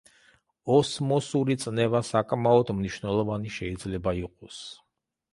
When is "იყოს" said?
4.23-4.57